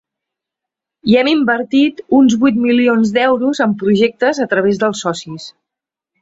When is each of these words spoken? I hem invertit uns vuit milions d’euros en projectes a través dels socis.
I 1.11 1.17
hem 1.19 1.27
invertit 1.31 2.01
uns 2.19 2.37
vuit 2.45 2.57
milions 2.63 3.13
d’euros 3.19 3.63
en 3.67 3.77
projectes 3.83 4.41
a 4.47 4.49
través 4.55 4.83
dels 4.87 5.05
socis. 5.07 5.47